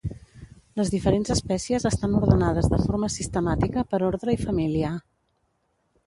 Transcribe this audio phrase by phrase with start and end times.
[0.79, 4.91] Les diferents espècies estan ordenades de forma sistemàtica per ordre i família.